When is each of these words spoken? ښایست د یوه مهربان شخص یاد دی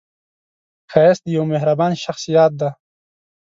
ښایست 0.91 1.21
د 1.25 1.27
یوه 1.35 1.47
مهربان 1.53 1.91
شخص 2.03 2.23
یاد 2.35 2.51
دی 2.59 2.69